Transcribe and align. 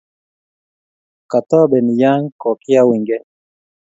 Katobeni 1.31 1.93
ya 2.01 2.13
kokiaunygei 2.41 3.25